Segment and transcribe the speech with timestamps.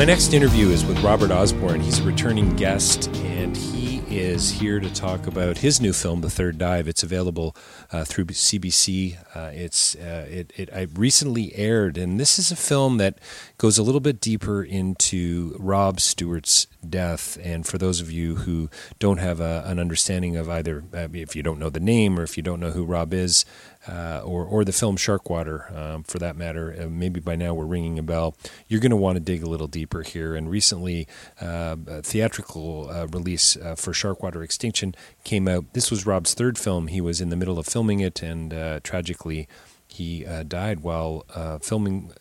[0.00, 1.78] My next interview is with Robert Osborne.
[1.78, 6.30] He's a returning guest, and he is here to talk about his new film, The
[6.30, 6.88] Third Dive.
[6.88, 7.54] It's available
[7.92, 9.18] uh, through CBC.
[9.36, 13.18] Uh, it's uh, it, it I recently aired, and this is a film that
[13.58, 17.38] goes a little bit deeper into Rob Stewart's death.
[17.42, 21.36] And for those of you who don't have a, an understanding of either, uh, if
[21.36, 23.44] you don't know the name or if you don't know who Rob is,
[23.88, 26.76] uh, or or the film Sharkwater, um, for that matter.
[26.78, 28.36] Uh, maybe by now we're ringing a bell.
[28.68, 30.34] You're going to want to dig a little deeper here.
[30.34, 31.08] And recently,
[31.40, 35.72] uh, a theatrical uh, release uh, for Sharkwater Extinction came out.
[35.72, 36.88] This was Rob's third film.
[36.88, 39.48] He was in the middle of filming it, and tragically,
[39.88, 41.24] he died while
[41.62, 42.12] filming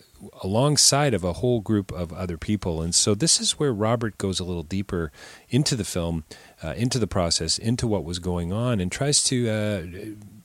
[0.42, 2.82] alongside of a whole group of other people.
[2.82, 5.12] And so this is where Robert goes a little deeper
[5.50, 6.24] into the film,
[6.64, 9.84] uh, into the process, into what was going on, and tries to uh,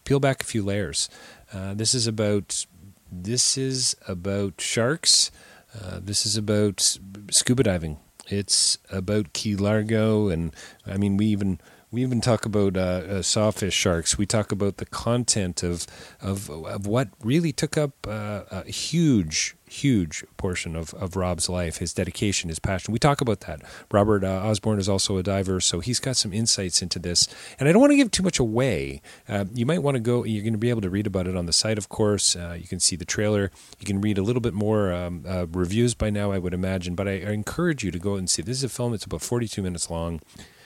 [0.04, 1.08] peel back a few layers.
[1.52, 2.66] Uh, this is about
[3.10, 5.30] this is about sharks.
[5.74, 6.98] Uh, this is about
[7.30, 7.98] scuba diving.
[8.28, 10.54] It's about Key Largo, and
[10.86, 11.60] I mean we even
[11.94, 14.18] we even talk about uh, uh, sawfish sharks.
[14.18, 15.86] We talk about the content of
[16.20, 21.78] of, of what really took up uh, a huge huge portion of, of Rob's life,
[21.78, 22.92] his dedication, his passion.
[22.92, 23.62] We talk about that.
[23.90, 27.28] Robert uh, Osborne is also a diver, so he's got some insights into this.
[27.58, 29.02] And I don't want to give too much away.
[29.28, 31.36] Uh, you might want to go, you're going to be able to read about it
[31.36, 32.36] on the site, of course.
[32.36, 33.50] Uh, you can see the trailer.
[33.78, 36.94] You can read a little bit more um, uh, reviews by now, I would imagine.
[36.94, 38.42] But I, I encourage you to go and see.
[38.42, 40.20] This is a film, it's about 42 minutes long.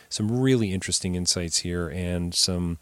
[0.09, 2.79] Some really interesting insights here, and some.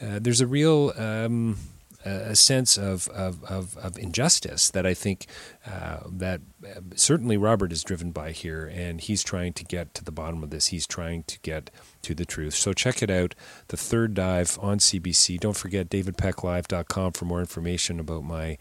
[0.00, 0.92] Uh, there's a real.
[0.96, 1.56] Um,
[2.04, 5.26] a sense of, of, of, of, injustice that I think
[5.66, 10.04] uh, that uh, certainly Robert is driven by here, and he's trying to get to
[10.04, 10.68] the bottom of this.
[10.68, 11.70] He's trying to get
[12.02, 12.54] to the truth.
[12.54, 13.34] So check it out,
[13.68, 15.40] The Third Dive on CBC.
[15.40, 18.58] Don't forget davidpecklive.com for more information about my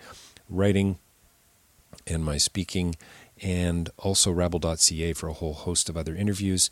[0.50, 0.97] writing
[2.06, 2.95] and my speaking,
[3.41, 6.69] and also rabble.ca for a whole host of other interviews.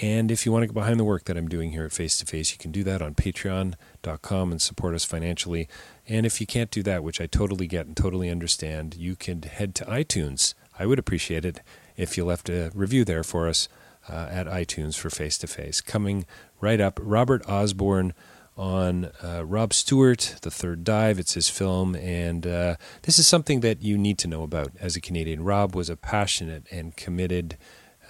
[0.00, 2.18] And if you want to get behind the work that I'm doing here at Face
[2.18, 5.68] to Face, you can do that on patreon.com and support us financially.
[6.06, 9.42] And if you can't do that, which I totally get and totally understand, you can
[9.42, 10.54] head to iTunes.
[10.78, 11.60] I would appreciate it
[11.96, 13.68] if you left a review there for us
[14.08, 15.80] uh, at iTunes for Face to Face.
[15.80, 16.26] Coming
[16.60, 18.14] right up, Robert Osborne
[18.56, 21.18] on uh, Rob Stewart, The Third Dive.
[21.18, 24.96] It's his film, and uh, this is something that you need to know about as
[24.96, 25.44] a Canadian.
[25.44, 27.56] Rob was a passionate and committed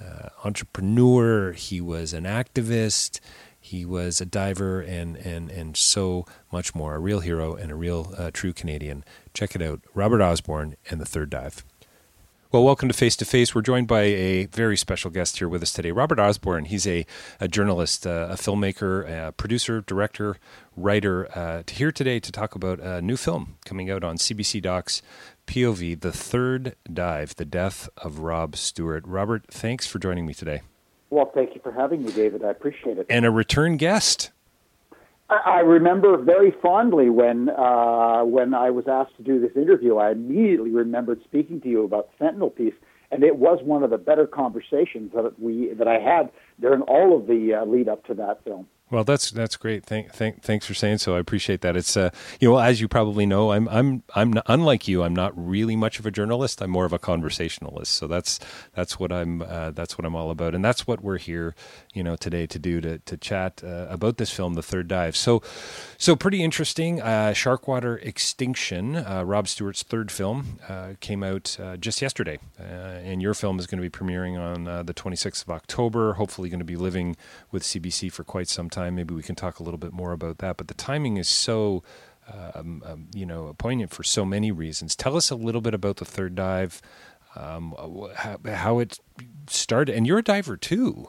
[0.01, 3.21] uh, entrepreneur, he was an activist,
[3.61, 6.95] he was a diver, and, and, and so much more.
[6.95, 9.05] A real hero and a real uh, true Canadian.
[9.35, 11.65] Check it out Robert Osborne and The Third Dive.
[12.51, 13.55] Well, welcome to Face to Face.
[13.55, 16.65] We're joined by a very special guest here with us today, Robert Osborne.
[16.65, 17.05] He's a,
[17.39, 20.39] a journalist, uh, a filmmaker, a producer, director,
[20.75, 25.03] writer, uh, here today to talk about a new film coming out on CBC Docs
[25.49, 29.03] POV, The Third Dive, The Death of Rob Stewart.
[29.07, 30.61] Robert, thanks for joining me today.
[31.09, 32.45] Well, thank you for having me, David.
[32.45, 33.07] I appreciate it.
[33.09, 34.31] And a return guest.
[35.31, 39.97] I, I remember very fondly when uh, when I was asked to do this interview.
[39.97, 42.75] I immediately remembered speaking to you about Sentinel piece,
[43.11, 46.31] and it was one of the better conversations that we that I had
[46.61, 48.67] during all of the uh, lead up to that film.
[48.91, 49.85] Well, that's that's great.
[49.85, 51.15] Thank, thank, thanks for saying so.
[51.15, 51.77] I appreciate that.
[51.77, 52.09] It's uh,
[52.41, 55.03] you know, as you probably know, I'm I'm I'm not, unlike you.
[55.03, 56.63] I'm not really much of a journalist.
[56.63, 57.93] I'm more of a conversationalist.
[57.93, 58.41] So that's
[58.75, 61.55] that's what I'm uh, that's what I'm all about, and that's what we're here,
[61.93, 65.17] you know, today to do to to chat uh, about this film, The Third Dive.
[65.17, 65.43] So,
[65.99, 67.03] so pretty interesting.
[67.03, 73.35] Uh, Sharkwater Extinction, uh, Rob Stewart's third film, uh, came out just yesterday, and your
[73.35, 76.15] film is going to be premiering on the 26th of October.
[76.15, 77.17] Hopefully, going to be living
[77.51, 78.95] with CBC for quite some time time.
[78.95, 80.57] Maybe we can talk a little bit more about that.
[80.57, 81.83] But the timing is so,
[82.55, 84.95] um, um, you know, poignant for so many reasons.
[84.95, 86.81] Tell us a little bit about the third dive,
[87.37, 87.75] um,
[88.17, 88.99] how, how, it
[89.49, 89.95] started.
[89.95, 91.09] And you're a diver too.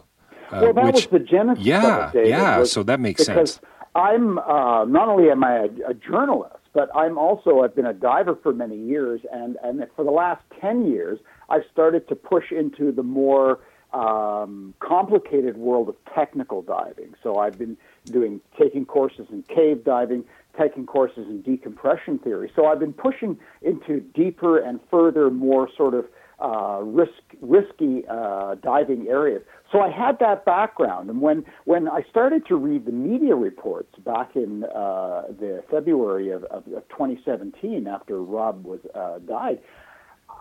[0.52, 1.64] Uh, well, that which, was the genesis.
[1.64, 2.64] Yeah, it, yeah.
[2.64, 3.60] So that makes sense.
[3.96, 7.94] I'm uh, not only am I a, a journalist, but I'm also I've been a
[7.94, 11.20] diver for many years, and and for the last ten years,
[11.50, 13.60] I've started to push into the more
[13.94, 17.16] um, complicated world of technical diving.
[17.24, 20.24] So I've been doing taking courses in cave diving,
[20.58, 22.52] taking courses in decompression theory.
[22.56, 26.06] So I've been pushing into deeper and further, more sort of
[26.42, 29.42] uh, risk risky uh, diving areas.
[29.72, 33.94] So I had that background, and when when I started to read the media reports
[34.06, 39.60] back in uh, the February of, of, of 2017, after Rob was uh, died,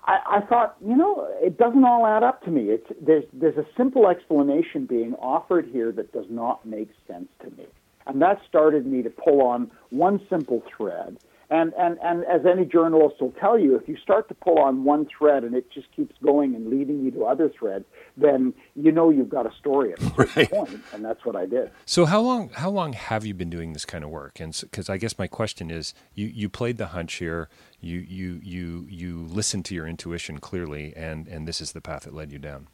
[0.05, 2.71] I, I thought, you know, it doesn't all add up to me.
[2.71, 7.51] It's, there's, there's a simple explanation being offered here that does not make sense to
[7.51, 7.67] me.
[8.07, 11.19] And that started me to pull on one simple thread
[11.51, 14.85] and, and, and as any journalist will tell you, if you start to pull on
[14.85, 17.87] one thread and it just keeps going and leading you to other threads,
[18.19, 20.51] then you know you've got a story at a right.
[20.51, 21.71] point, and that's what I did.
[21.87, 24.41] So how long how long have you been doing this kind of work?
[24.41, 27.49] And because so, I guess my question is, you, you played the hunch here,
[27.81, 32.03] you you you you listened to your intuition clearly, and and this is the path
[32.03, 32.69] that led you down.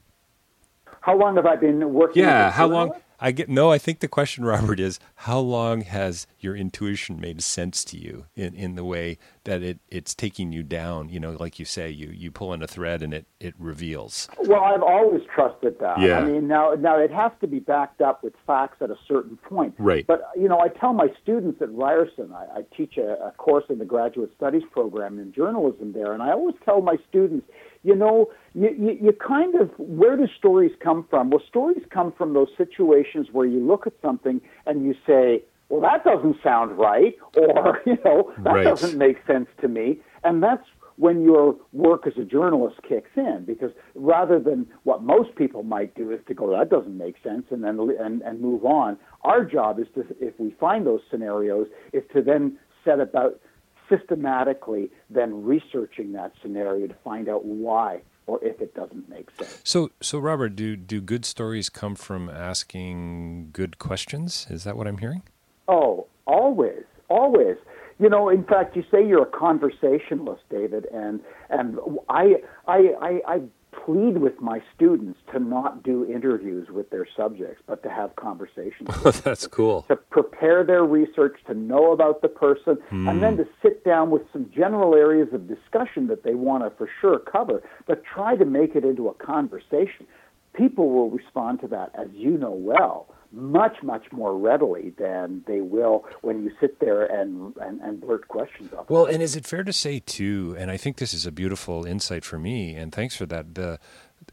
[1.05, 2.23] How long have I been working?
[2.23, 2.93] Yeah, how long?
[3.21, 3.71] I get no.
[3.71, 8.25] I think the question, Robert, is how long has your intuition made sense to you
[8.35, 11.11] in, in the way that it, it's taking you down?
[11.11, 14.29] You know, like you say, you, you pull in a thread and it, it reveals.
[14.47, 16.01] Well, I've always trusted that.
[16.01, 16.21] Yeah.
[16.21, 19.37] I mean, now now it has to be backed up with facts at a certain
[19.37, 19.75] point.
[19.79, 20.06] Right.
[20.06, 23.65] But you know, I tell my students at Ryerson, I, I teach a, a course
[23.69, 27.47] in the graduate studies program in journalism there, and I always tell my students
[27.85, 31.31] you know, you, you, you kind of, where do stories come from?
[31.31, 35.81] Well, stories come from those situations where you look at something and you say, well,
[35.83, 38.65] that doesn't sound right, or, you know, that right.
[38.65, 40.01] doesn't make sense to me.
[40.25, 40.65] And that's
[40.97, 45.95] when your work as a journalist kicks in, because rather than what most people might
[45.95, 48.97] do is to go, that doesn't make sense, and then and, and move on.
[49.23, 53.41] Our job is to, if we find those scenarios, is to then set about
[53.89, 59.61] systematically then researching that scenario to find out why or if it doesn't make sense.
[59.65, 64.47] So, so Robert, do do good stories come from asking good questions?
[64.49, 65.23] Is that what I'm hearing?
[65.69, 67.57] Oh, always, always.
[67.99, 71.21] You know, in fact, you say you're a conversationalist, David, and
[71.51, 71.79] and
[72.09, 73.41] I I I, I
[73.85, 78.89] plead with my students to not do interviews with their subjects, but to have conversations.
[79.23, 79.83] That's cool.
[79.89, 83.11] To prepare their research, to know about the person, mm.
[83.11, 86.71] and then to sit down with some general areas of discussion that they want to
[86.77, 90.07] for sure cover, but try to make it into a conversation.
[90.55, 95.60] People will respond to that, as you know well much, much more readily than they
[95.60, 98.88] will when you sit there and, and, and blurt questions up.
[98.88, 101.84] Well, and is it fair to say, too, and I think this is a beautiful
[101.84, 103.79] insight for me, and thanks for that, the,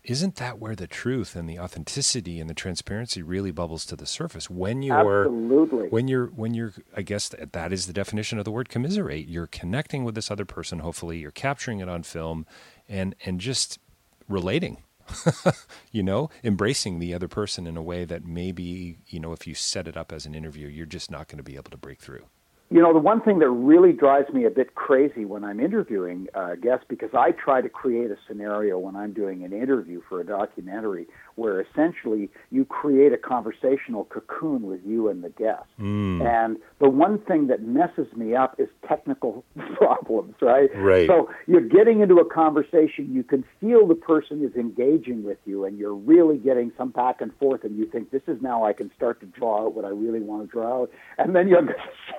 [0.03, 4.05] isn't that where the truth and the authenticity and the transparency really bubbles to the
[4.05, 4.49] surface?
[4.49, 5.89] When you're absolutely.
[5.89, 9.27] when you're when you're i guess that, that is the definition of the word commiserate.
[9.27, 11.19] You're connecting with this other person hopefully.
[11.19, 12.45] You're capturing it on film
[12.87, 13.79] and and just
[14.27, 14.81] relating
[15.91, 19.53] you know, embracing the other person in a way that maybe, you know, if you
[19.53, 21.99] set it up as an interview, you're just not going to be able to break
[21.99, 22.25] through.
[22.71, 26.27] You know, the one thing that really drives me a bit crazy when I'm interviewing
[26.33, 30.21] uh, guests, because I try to create a scenario when I'm doing an interview for
[30.21, 35.65] a documentary where essentially you create a conversational cocoon with you and the guest.
[35.81, 36.25] Mm.
[36.25, 39.43] And the one thing that messes me up is technical
[39.75, 40.69] problems, right?
[40.75, 41.07] Right.
[41.07, 45.65] So you're getting into a conversation, you can feel the person is engaging with you,
[45.65, 48.71] and you're really getting some back and forth, and you think, this is now I
[48.71, 50.91] can start to draw out what I really want to draw out.
[51.17, 51.67] And then you're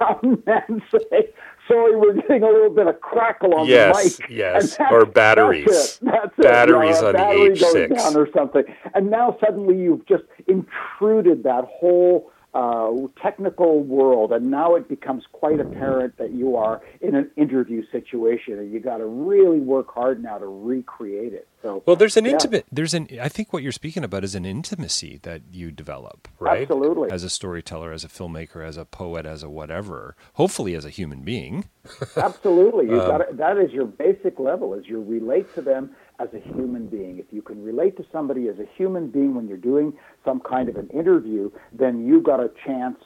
[0.03, 1.29] sound man say,
[1.69, 4.31] sorry, we're getting a little bit of crackle on yes, the mic.
[4.31, 5.67] Yes, or batteries.
[5.67, 6.01] That's it.
[6.03, 7.03] That's batteries it.
[7.03, 8.15] Know, on battery the H6.
[8.17, 8.65] or something.
[8.95, 12.93] And now suddenly you've just intruded that whole uh,
[13.23, 18.59] technical world, and now it becomes quite apparent that you are in an interview situation,
[18.59, 21.49] and you got to really work hard now to recreate it.
[21.63, 22.33] So, well, there's an yeah.
[22.33, 22.67] intimate.
[22.71, 23.09] There's an.
[23.21, 26.63] I think what you're speaking about is an intimacy that you develop, right?
[26.63, 27.11] Absolutely.
[27.11, 30.17] As a storyteller, as a filmmaker, as a poet, as a whatever.
[30.35, 31.67] Hopefully, as a human being.
[32.17, 34.75] Absolutely, you um, got that is your basic level.
[34.75, 37.19] Is you relate to them as a human being.
[37.19, 39.93] If you can relate to somebody as a human being when you're doing
[40.25, 42.99] some kind of an interview, then you got a chance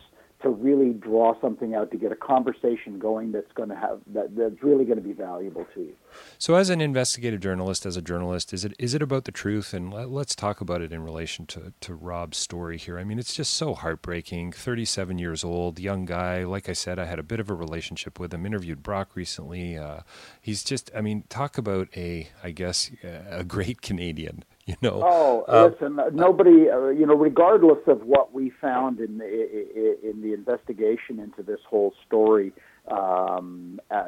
[0.43, 4.37] to really draw something out to get a conversation going that's going to have that,
[4.37, 5.97] that's really going to be valuable to you.
[6.39, 9.73] So, as an investigative journalist, as a journalist, is it is it about the truth?
[9.73, 12.99] And let, us talk about it in relation to to Rob's story here.
[12.99, 14.53] I mean, it's just so heartbreaking.
[14.53, 16.45] Thirty seven years old, young guy.
[16.45, 18.45] Like I said, I had a bit of a relationship with him.
[18.45, 19.79] Interviewed Brock recently.
[19.79, 20.01] Uh,
[20.41, 24.45] he's just, I mean, talk about a, I guess, a great Canadian.
[24.73, 25.01] You know.
[25.05, 26.69] Oh, um, listen, uh, nobody.
[26.69, 31.61] Uh, you know, regardless of what we found in the in the investigation into this
[31.69, 32.53] whole story,
[32.89, 34.07] um, uh,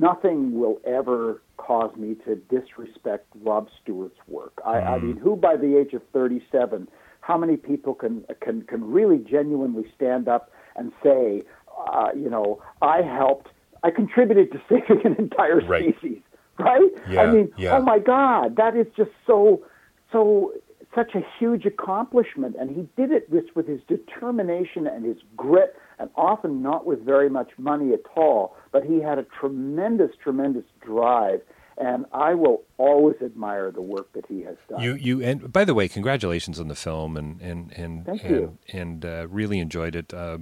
[0.00, 4.60] nothing will ever cause me to disrespect Rob Stewart's work.
[4.66, 4.86] I, mm.
[4.88, 6.88] I mean, who by the age of 37,
[7.20, 11.44] how many people can can can really genuinely stand up and say,
[11.86, 13.48] uh, you know, I helped,
[13.84, 15.94] I contributed to saving an entire right.
[15.96, 16.20] species,
[16.58, 16.90] right?
[17.08, 17.76] Yeah, I mean, yeah.
[17.76, 19.64] oh my God, that is just so
[20.14, 20.52] so
[20.94, 25.74] such a huge accomplishment, and he did it with, with his determination and his grit,
[25.98, 28.56] and often not with very much money at all.
[28.70, 31.40] But he had a tremendous, tremendous drive
[31.76, 34.80] and I will always admire the work that he has done.
[34.80, 38.34] You, you, and by the way, congratulations on the film, and and and Thank and,
[38.34, 38.58] you.
[38.72, 40.38] and uh, really enjoyed it uh,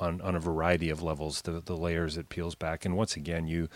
[0.00, 1.42] on on a variety of levels.
[1.42, 3.68] The the layers it peels back, and once again, you,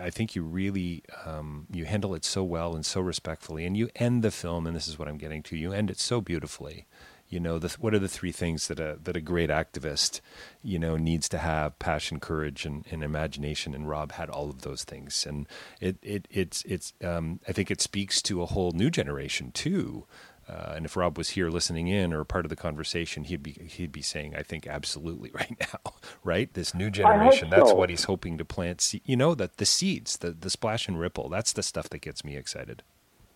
[0.00, 3.88] I think you really um, you handle it so well and so respectfully, and you
[3.96, 5.56] end the film, and this is what I'm getting to.
[5.56, 6.86] You end it so beautifully
[7.34, 10.20] you know the, what are the three things that a that a great activist
[10.62, 14.62] you know needs to have passion courage and, and imagination and rob had all of
[14.62, 15.48] those things and
[15.80, 20.06] it, it it's it's um, i think it speaks to a whole new generation too
[20.46, 23.52] uh, and if Rob was here listening in or part of the conversation, he'd be
[23.52, 26.52] he'd be saying, "I think absolutely right now, right?
[26.52, 27.48] This new generation.
[27.48, 27.56] So.
[27.56, 28.94] That's what he's hoping to plant.
[29.06, 31.30] You know, that the seeds, the the splash and ripple.
[31.30, 32.82] That's the stuff that gets me excited."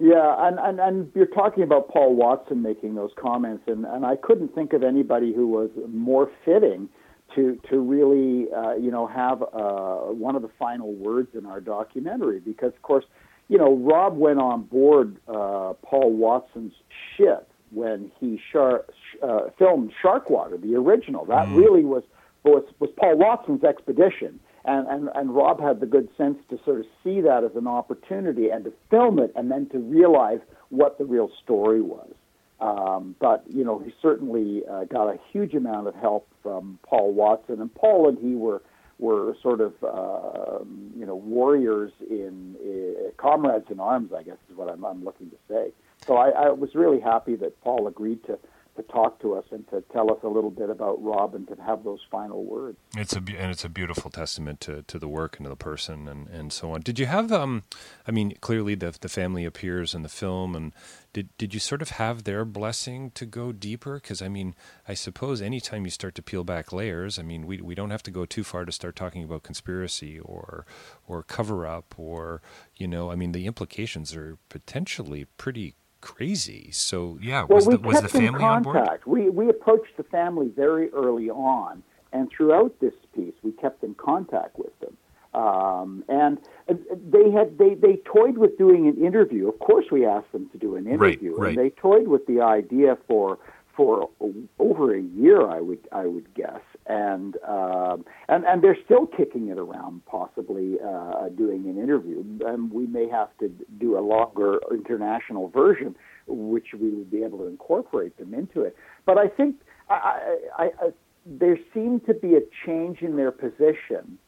[0.00, 4.14] Yeah, and, and, and you're talking about Paul Watson making those comments, and, and I
[4.14, 6.88] couldn't think of anybody who was more fitting
[7.34, 11.60] to to really uh, you know have uh, one of the final words in our
[11.60, 13.04] documentary because of course
[13.48, 16.72] you know Rob went on board uh, Paul Watson's
[17.16, 18.86] ship when he shar-
[19.22, 21.26] uh, filmed Sharkwater, the original.
[21.26, 21.56] That mm.
[21.56, 22.02] really was
[22.44, 26.80] was was Paul Watson's expedition and, and, and Rob had the good sense to sort
[26.80, 30.98] of see that as an opportunity and to film it and then to realize what
[30.98, 32.12] the real story was.
[32.60, 37.12] Um, but, you know, he certainly uh, got a huge amount of help from Paul
[37.12, 37.60] Watson.
[37.60, 38.62] And Paul and he were,
[38.98, 40.64] were sort of, uh,
[40.96, 45.30] you know, warriors in, uh, comrades in arms, I guess is what I'm, I'm looking
[45.30, 45.72] to say.
[46.04, 48.38] So I, I was really happy that Paul agreed to
[48.78, 51.56] to talk to us and to tell us a little bit about Rob and to
[51.62, 52.78] have those final words.
[52.96, 56.08] It's a and it's a beautiful testament to, to the work and to the person
[56.08, 56.80] and, and so on.
[56.80, 57.64] Did you have um
[58.06, 60.72] I mean clearly the the family appears in the film and
[61.12, 64.54] did did you sort of have their blessing to go deeper because I mean
[64.86, 68.02] I suppose anytime you start to peel back layers I mean we we don't have
[68.04, 70.64] to go too far to start talking about conspiracy or
[71.06, 72.40] or cover up or
[72.76, 76.70] you know I mean the implications are potentially pretty crazy.
[76.72, 79.00] So yeah, well, was we the was the family on board?
[79.06, 83.94] We we approached the family very early on, and throughout this piece, we kept in
[83.94, 84.96] contact with them.
[85.34, 89.48] Um, and they had they they toyed with doing an interview.
[89.48, 91.48] Of course, we asked them to do an interview, right, right.
[91.50, 93.38] and they toyed with the idea for
[93.78, 94.10] for
[94.58, 99.46] over a year, I would I would guess, and um, and and they're still kicking
[99.50, 102.24] it around, possibly uh, doing an interview.
[102.44, 105.94] And we may have to do a longer international version,
[106.26, 108.74] which we would be able to incorporate them into it.
[109.06, 109.54] But I think
[109.88, 110.88] I, I, I,
[111.24, 114.18] there seemed to be a change in their position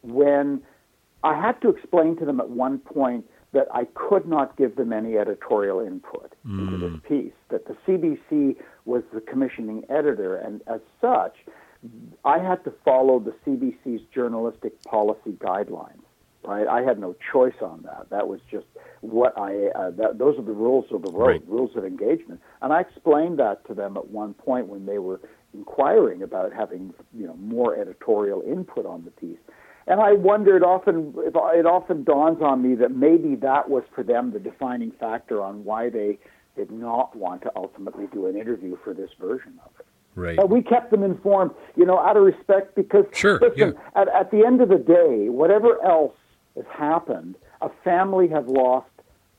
[0.00, 0.62] when
[1.22, 4.92] I had to explain to them at one point that I could not give them
[4.92, 6.58] any editorial input mm.
[6.58, 7.08] into this mm.
[7.08, 11.36] piece, that the CBC was the commissioning editor, and as such,
[12.24, 16.00] I had to follow the CBC's journalistic policy guidelines.
[16.46, 18.10] Right, I had no choice on that.
[18.10, 18.66] That was just
[19.00, 19.68] what I.
[19.74, 21.48] Uh, that, those are the rules of the road, right.
[21.48, 25.22] rules of engagement, and I explained that to them at one point when they were
[25.54, 29.38] inquiring about having, you know, more editorial input on the piece.
[29.86, 34.02] And I wondered often, if it often dawns on me that maybe that was for
[34.02, 36.18] them the defining factor on why they
[36.56, 39.86] did not want to ultimately do an interview for this version of it.
[40.14, 40.36] Right.
[40.36, 44.00] But we kept them informed, you know, out of respect because Sure, listen, yeah.
[44.00, 46.14] at, at the end of the day, whatever else
[46.56, 48.86] has happened, a family has lost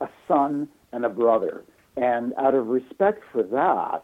[0.00, 1.64] a son and a brother.
[1.96, 4.02] And out of respect for that,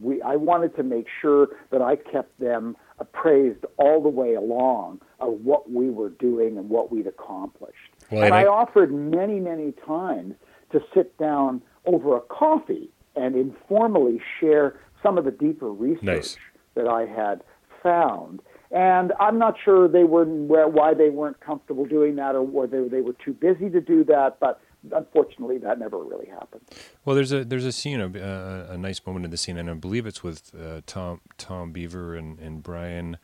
[0.00, 5.00] we, I wanted to make sure that I kept them appraised all the way along
[5.20, 7.90] of what we were doing and what we'd accomplished.
[8.10, 10.34] Well, and I, I- offered many, many times
[10.70, 16.36] to sit down over a coffee and informally share some of the deeper research Nice.
[16.74, 17.42] that I had
[17.82, 18.40] found.
[18.70, 23.02] And I'm not sure they were why they weren't comfortable doing that, or whether they
[23.02, 24.38] were too busy to do that.
[24.40, 24.60] But
[24.90, 26.62] unfortunately, that never really happened.
[27.04, 29.70] Well, there's a there's a scene, a, a, a nice moment in the scene, and
[29.70, 33.18] I believe it's with uh, Tom Tom Beaver and and Brian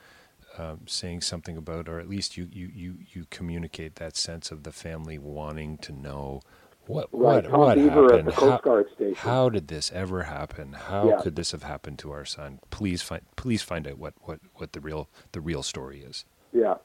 [0.56, 4.62] um, saying something about, or at least you, you you you communicate that sense of
[4.64, 6.40] the family wanting to know
[6.86, 8.28] what Right, what Tom what Beaver at happened.
[8.28, 9.14] the Coast how, Guard station.
[9.16, 10.72] how did this ever happen?
[10.72, 11.20] How Yeah.
[11.20, 12.60] could this have happened to our son?
[12.70, 16.24] Please find please find out what, what, what the real the real story is.
[16.52, 16.76] Yeah.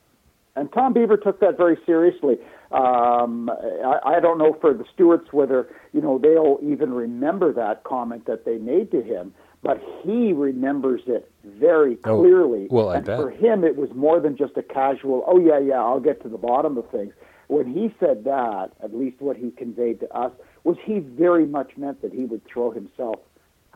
[0.55, 2.37] And Tom Beaver took that very seriously.
[2.73, 7.83] Um, I, I don't know for the Stewarts whether you know they'll even remember that
[7.83, 12.67] comment that they made to him, but he remembers it very Oh, clearly.
[12.71, 13.19] well, I and bet.
[13.19, 15.23] for him, it was more than just a casual.
[15.27, 17.13] Oh yeah, yeah, I'll get to the bottom of things.
[17.47, 20.31] When he said that, at least what he conveyed to us
[20.63, 23.19] was he very much meant that he would throw himself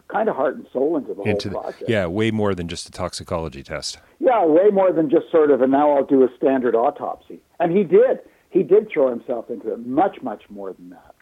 [0.07, 1.89] kind of heart and soul into the Into whole the, project.
[1.89, 3.99] yeah, way more than just a toxicology test.
[4.19, 7.41] Yeah, way more than just sort of, and now I'll do a standard autopsy.
[7.59, 8.19] And he did.
[8.57, 11.13] He did throw himself into it, much, much more than that.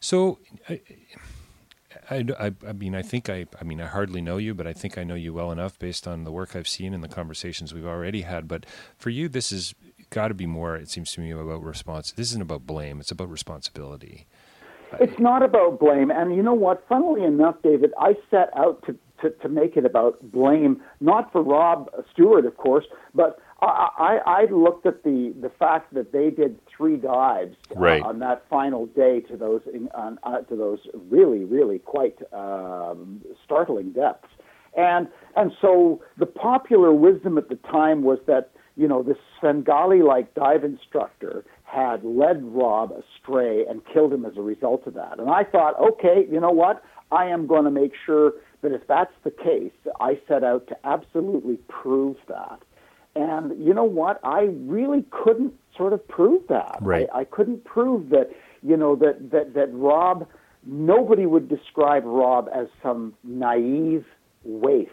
[0.00, 0.80] So, I,
[2.10, 4.98] I, I, mean, I think I, I mean, I hardly know you, but I think
[4.98, 7.86] I know you well enough based on the work I've seen and the conversations we've
[7.86, 8.48] already had.
[8.48, 8.66] But
[8.96, 9.72] for you, this has
[10.10, 10.74] got to be more.
[10.74, 12.10] It seems to me about response.
[12.10, 12.98] This isn't about blame.
[12.98, 14.26] It's about responsibility.
[15.00, 16.10] It's not about blame.
[16.10, 16.84] And you know what?
[16.88, 21.40] Funnily enough, David, I set out to, to, to make it about blame, not for
[21.40, 23.88] Rob Stewart, of course, but I,
[24.26, 28.44] I, I looked at the, the fact that they did three dives uh, on that
[28.48, 30.80] final day to those in, on, uh, to those
[31.10, 34.28] really, really quite um, startling depths.
[34.76, 40.34] And and so the popular wisdom at the time was that you know this Svengali-like
[40.34, 45.18] dive instructor had led Rob astray and killed him as a result of that.
[45.18, 46.82] And I thought, okay, you know what?
[47.12, 50.76] I am going to make sure that if that's the case, I set out to
[50.84, 52.60] absolutely prove that.
[53.16, 54.20] And you know what?
[54.24, 56.78] I really couldn't sort of prove that.
[56.80, 57.06] Right.
[57.14, 58.30] I, I couldn't prove that,
[58.62, 60.26] you know, that, that, that Rob,
[60.66, 64.04] nobody would describe Rob as some naive
[64.42, 64.88] waif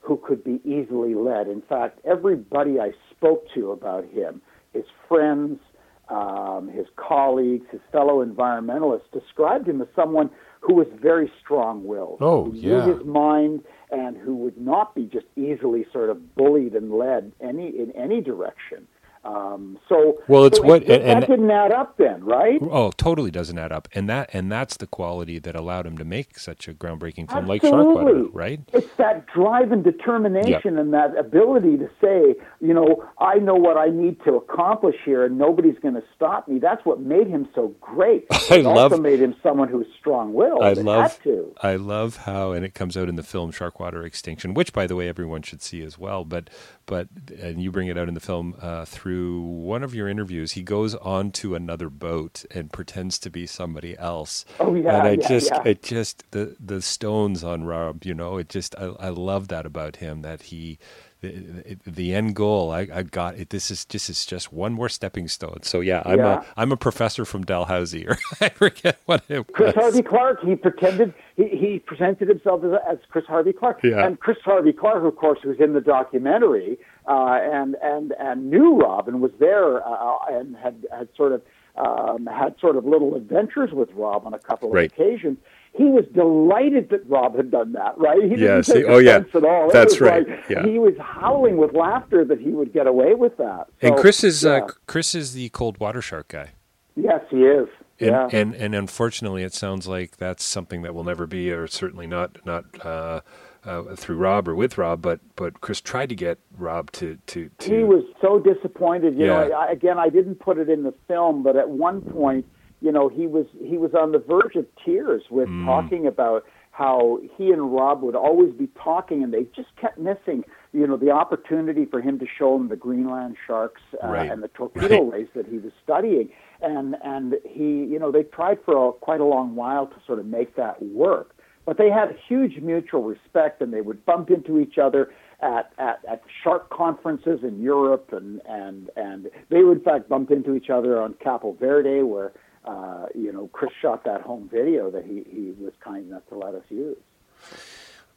[0.00, 1.46] who could be easily led.
[1.46, 4.40] In fact, everybody I spoke to about him,
[4.72, 5.60] his friends,
[6.08, 12.18] um, his colleagues, his fellow environmentalists, described him as someone who was very strong-willed.
[12.20, 12.86] Oh, who yeah.
[12.86, 17.32] Knew his mind and who would not be just easily sort of bullied and led
[17.40, 18.86] any in any direction.
[19.22, 22.58] Um, so, Well, it's so what- it, and- that didn't add up then, right?
[22.62, 26.04] Oh, totally doesn't add up, and that and that's the quality that allowed him to
[26.06, 28.60] make such a groundbreaking film like Sharkwater, right?
[28.72, 33.76] It's that drive and determination and that ability to say, you know, I know what
[33.76, 36.58] I need to accomplish here and nobody's going to stop me.
[36.58, 38.24] That's what made him so great.
[38.50, 40.62] I it also love- made him someone who's strong-willed.
[40.62, 41.54] I love to.
[41.62, 44.96] I love how and it comes out in the film Sharkwater Extinction, which by the
[44.96, 46.24] way everyone should see as well.
[46.24, 46.48] But
[46.86, 47.08] but
[47.40, 50.52] and you bring it out in the film uh, through one of your interviews.
[50.52, 54.44] He goes onto another boat and pretends to be somebody else.
[54.60, 55.62] Oh, yeah, and I yeah, just yeah.
[55.64, 58.04] it just the the stones on Rob.
[58.04, 60.78] You know, it just I, I love that about him that he.
[61.22, 63.50] The, the end goal, I, I got it.
[63.50, 65.58] This is just is just one more stepping stone.
[65.64, 66.40] So yeah, I'm Yeah.
[66.40, 69.46] a I'm a professor from Dalhousie, or I forget what it was.
[69.52, 73.80] Chris Harvey Clark, he pretended, he, he presented himself as, as Chris Harvey Clark.
[73.84, 74.06] Yeah.
[74.06, 78.76] And Chris Harvey Clark, of course, who's in the documentary, uh, and, and, and knew
[78.76, 81.42] Rob and was there uh, and had, had sort of,
[81.76, 85.38] um, had sort of little adventures with Rob on a couple of occasions.
[85.72, 88.20] He was delighted that Rob had done that, right?
[88.22, 89.18] He didn't Yes, take he- oh, yeah.
[89.18, 89.70] offense at all.
[89.70, 90.66] It That's was right, like yeah.
[90.66, 93.68] He was howling with laughter that he would get away with that.
[93.80, 94.50] And Chris is yeah.
[94.64, 96.50] uh, Chris is the cold water shark guy.
[96.96, 97.68] yes, he is.
[98.00, 98.28] And, yeah.
[98.32, 102.44] and and unfortunately, it sounds like that's something that will never be, or certainly not
[102.44, 103.20] not uh,
[103.64, 105.02] uh, through Rob or with Rob.
[105.02, 109.16] But but Chris tried to get Rob to to, to he was so disappointed.
[109.18, 109.56] You know, Yeah.
[109.56, 112.46] I, again, I didn't put it in the film, but at one point,
[112.80, 115.64] you know, he was he was on the verge of tears with Mm.
[115.66, 120.44] talking about how he and Rob would always be talking, and they just kept missing,
[120.72, 124.30] you know, the opportunity for him to show him the Greenland sharks uh, Right.
[124.30, 125.12] and the torpedo Right.
[125.12, 126.30] rays that he was studying,
[126.62, 130.18] and and he, you know, they tried for a, quite a long while to sort
[130.20, 131.34] of make that work.
[131.66, 136.00] But they had huge mutual respect, and they would bump into each other at, at,
[136.08, 140.70] at shark conferences in Europe, and, and, and they would, in fact, bump into each
[140.70, 142.32] other on Capo Verde, where,
[142.64, 146.36] uh, you know, Chris shot that home video that he, he was kind enough to
[146.36, 146.96] let us use.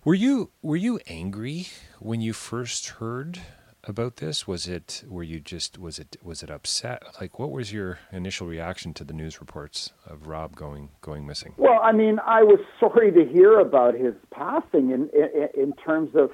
[0.05, 1.67] Were you were you angry
[1.99, 3.39] when you first heard
[3.85, 4.47] about this?
[4.47, 7.03] Was it were you just was it was it upset?
[7.19, 11.53] Like what was your initial reaction to the news reports of Rob going going missing?
[11.57, 16.15] Well, I mean, I was sorry to hear about his passing in in, in terms
[16.15, 16.31] of,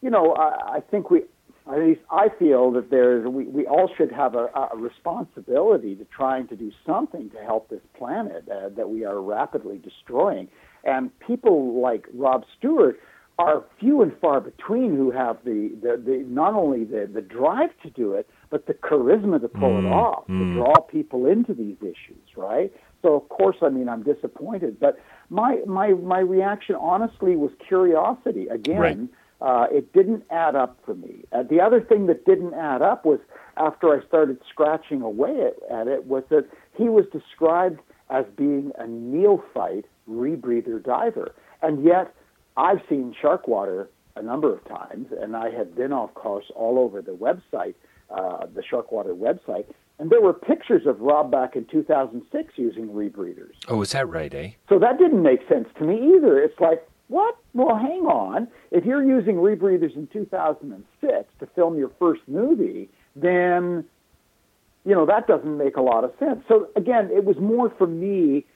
[0.00, 1.22] you know, I, I think we
[1.70, 6.04] at least I feel that there's we, we all should have a, a responsibility to
[6.04, 10.48] trying to do something to help this planet uh, that we are rapidly destroying.
[10.84, 12.98] And people like Rob Stewart
[13.40, 17.70] are few and far between who have the, the, the not only the, the drive
[17.82, 20.38] to do it, but the charisma to pull mm, it off, mm.
[20.38, 22.72] to draw people into these issues, right?
[23.02, 24.98] So of course, I mean, I'm disappointed, but
[25.30, 28.46] my my my reaction honestly was curiosity.
[28.48, 28.98] Again, right.
[29.40, 31.24] uh, it didn't add up for me.
[31.32, 33.20] Uh, the other thing that didn't add up was
[33.56, 38.72] after I started scratching away at, at it was that he was described as being
[38.78, 42.14] a neophyte rebreather diver, and yet
[42.56, 46.78] I've seen shark water a number of times, and I had been, of course, all
[46.78, 47.74] over the website,
[48.10, 49.66] uh, the Sharkwater website,
[49.98, 53.52] and there were pictures of Rob back in 2006 using rebreathers.
[53.68, 54.50] Oh, is that right, eh?
[54.68, 56.38] So that didn't make sense to me either.
[56.38, 57.36] It's like, what?
[57.54, 58.48] Well, hang on.
[58.70, 63.84] If you're using rebreathers in 2006 to film your first movie, then,
[64.84, 66.42] you know, that doesn't make a lot of sense.
[66.48, 68.46] So again, it was more for me,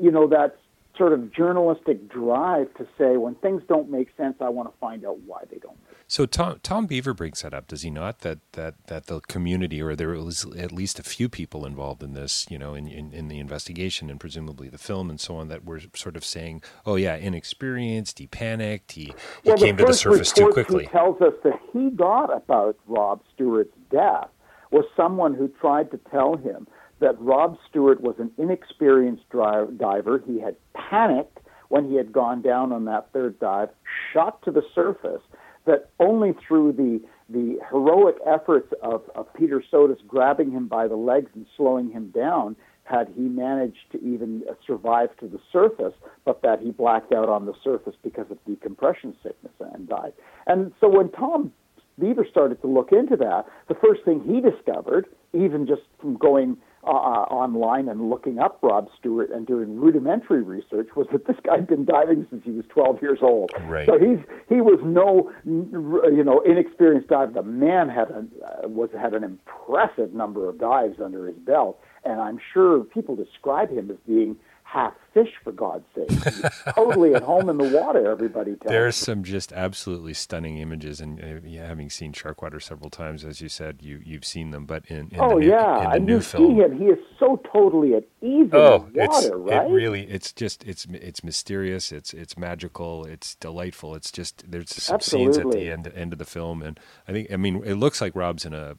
[0.00, 0.56] you know, that
[0.96, 5.04] sort of journalistic drive to say when things don't make sense, I want to find
[5.04, 5.78] out why they don't.
[6.06, 8.20] So Tom Tom Beaver brings that up, does he not?
[8.20, 12.12] That that that the community, or there was at least a few people involved in
[12.12, 15.48] this, you know, in, in, in the investigation and presumably the film and so on,
[15.48, 19.84] that were sort of saying, "Oh yeah, inexperienced, he panicked, he, he well, came the
[19.84, 24.28] to the surface too quickly." He tells us that he got about Rob Stewart's death
[24.70, 26.66] was someone who tried to tell him
[27.04, 30.22] that Rob Stewart was an inexperienced diver.
[30.26, 31.38] He had panicked
[31.68, 33.68] when he had gone down on that third dive,
[34.10, 35.20] shot to the surface,
[35.66, 40.96] that only through the the heroic efforts of, of Peter Sotis grabbing him by the
[40.96, 45.94] legs and slowing him down had he managed to even uh, survive to the surface,
[46.24, 50.12] but that he blacked out on the surface because of decompression sickness and died.
[50.46, 51.52] And so when Tom
[51.98, 56.56] Beaver started to look into that, the first thing he discovered, even just from going
[56.86, 61.56] uh, online and looking up Rob Stewart and doing rudimentary research was that this guy
[61.56, 63.50] had been diving since he was 12 years old.
[63.66, 63.86] Right.
[63.86, 64.18] So he's
[64.48, 67.32] he was no you know inexperienced diver.
[67.32, 68.18] The man had a,
[68.64, 73.16] uh, was had an impressive number of dives under his belt, and I'm sure people
[73.16, 74.36] describe him as being
[74.74, 76.52] half fish for God's sake.
[76.74, 78.10] Totally at home in the water.
[78.10, 78.70] Everybody tells.
[78.70, 83.48] There's some just absolutely stunning images, and uh, having seen Sharkwater several times, as you
[83.48, 86.14] said, you you've seen them, but in, in oh the new, yeah, in and new
[86.14, 86.78] you film, see him.
[86.78, 89.66] He is so totally at ease oh, in the water, right?
[89.66, 91.92] It really, it's just it's it's mysterious.
[91.92, 93.04] It's it's magical.
[93.04, 93.94] It's delightful.
[93.94, 95.34] It's just there's some Absolutely.
[95.34, 98.00] scenes at the end end of the film, and I think I mean it looks
[98.00, 98.76] like Rob's in a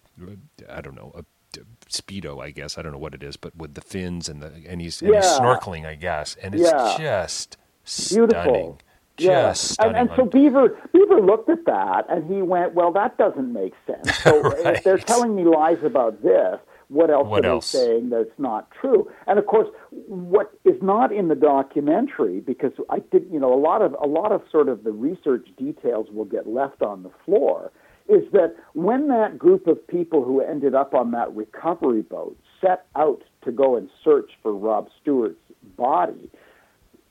[0.70, 1.24] I don't know a
[1.90, 2.78] speedo, I guess.
[2.78, 5.12] I don't know what it is, but with the fins and the and he's, and
[5.14, 5.22] Yeah.
[5.22, 6.96] he's snorkeling, I guess, and it's Yeah.
[6.98, 7.58] just
[8.10, 8.42] Beautiful.
[8.44, 8.80] stunning,
[9.18, 9.42] Yeah.
[9.50, 9.96] just stunning.
[9.96, 13.74] And, and so Beaver Beaver looked at that and he went, "Well, that doesn't make
[13.86, 17.72] sense." So if they're telling me lies about this, what else What are else?
[17.72, 19.10] they saying that's not true?
[19.28, 19.68] And of course,
[20.08, 24.08] what is not in the documentary, because I did, you know, a lot of a
[24.08, 27.72] lot of sort of the research details will get left on the floor.
[28.08, 32.86] Is that when that group of people who ended up on that recovery boat set
[32.96, 35.40] out to go and search for Rob Stewart's
[35.76, 36.30] body,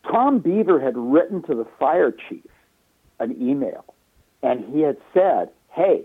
[0.05, 2.45] Tom Beaver had written to the fire chief
[3.19, 3.85] an email,
[4.43, 6.05] and he had said, "Hey,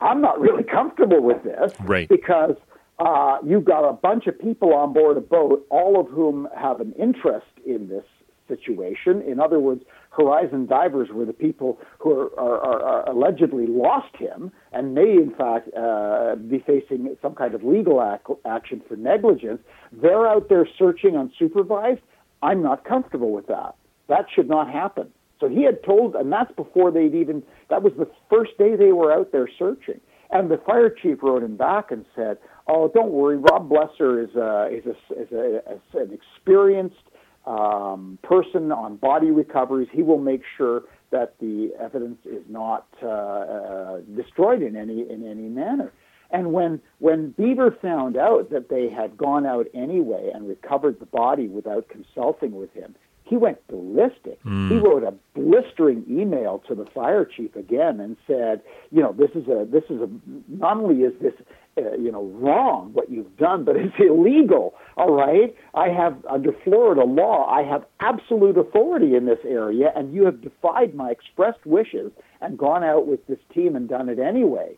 [0.00, 2.08] I'm not really comfortable with this Right.
[2.08, 2.56] because
[2.98, 6.80] uh, you've got a bunch of people on board a boat, all of whom have
[6.80, 8.04] an interest in this
[8.48, 9.22] situation.
[9.22, 14.52] In other words, Horizon Divers were the people who are, are, are, allegedly lost him
[14.72, 19.60] and may, in fact, uh, be facing some kind of legal ac- action for negligence.
[19.90, 22.02] They're out there searching unsupervised.
[22.42, 23.74] I'm not comfortable with that.
[24.08, 25.08] That should not happen.
[25.40, 28.92] So he had told, and that's before they'd even, that was the first day they
[28.92, 30.00] were out there searching.
[30.30, 33.36] And the fire chief wrote him back and said, "Oh, don't worry.
[33.36, 37.04] Rob Blesser is a is a, is, a, is an experienced
[37.46, 39.88] um, person on body recoveries.
[39.92, 45.26] He will make sure that the evidence is not uh, uh, destroyed in any in
[45.26, 45.92] any manner."
[46.30, 51.06] And when when Beaver found out that they had gone out anyway and recovered the
[51.06, 54.38] body without consulting with him, he went ballistic.
[54.68, 59.30] He wrote a blistering email to the fire chief again and said, you know, this
[59.34, 60.08] is a this is a
[60.48, 61.32] not only is this
[61.78, 64.74] uh, you know wrong what you've done, but it's illegal.
[64.96, 70.12] All right, I have under Florida law, I have absolute authority in this area, and
[70.12, 74.18] you have defied my expressed wishes and gone out with this team and done it
[74.18, 74.74] anyway.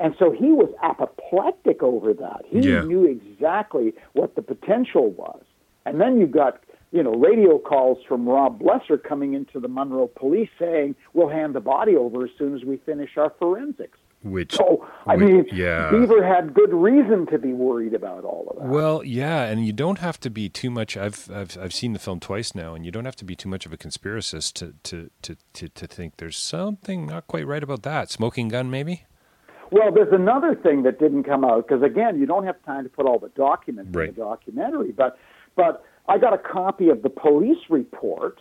[0.00, 2.42] And so he was apoplectic over that.
[2.46, 2.82] He Yeah.
[2.82, 5.42] knew exactly what the potential was.
[5.86, 10.06] And then you've got, you know, radio calls from Rob Blesser coming into the Monroe
[10.08, 13.98] police saying, we'll hand the body over as soon as we finish our forensics.
[14.24, 15.92] Which So, I Wait, mean, yeah.
[15.92, 18.66] Beaver had good reason to be worried about all of that.
[18.68, 20.96] Well, yeah, and you don't have to be too much.
[20.96, 23.48] I've I've I've seen the film twice now, and you don't have to be too
[23.48, 27.62] much of a conspiracist to to to to, to think there's something not quite right
[27.62, 28.10] about that.
[28.10, 29.04] Smoking gun, maybe.
[29.70, 32.90] Well, there's another thing that didn't come out because again, you don't have time to
[32.90, 34.08] put all the documents Right.
[34.08, 34.90] in the documentary.
[34.90, 35.16] But
[35.54, 38.40] but I got a copy of the police report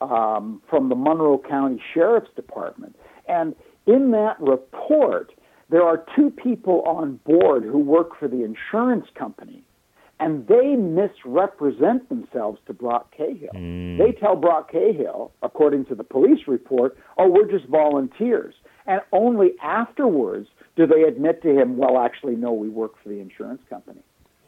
[0.00, 3.54] um, from the Monroe County Sheriff's Department, and
[3.86, 5.32] in that report,
[5.70, 9.64] there are two people on board who work for the insurance company,
[10.20, 13.50] and they misrepresent themselves to Brock Cahill.
[13.98, 18.54] They tell Brock Cahill, according to the police report, "Oh, we're just volunteers,"
[18.86, 23.20] and only afterwards do they admit to him, "Well, actually, no, we work for the
[23.20, 24.02] insurance company."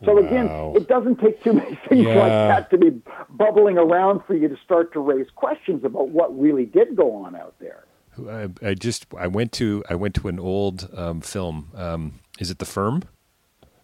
[0.05, 0.27] So Wow.
[0.27, 2.91] again, it doesn't take too many things like that to be
[3.31, 7.37] bubbling around for you to start to raise questions about what really did go on
[7.37, 7.85] out there.
[8.29, 11.71] I, I just I went to I went to an old um, film.
[11.75, 13.03] Um, is it The Firm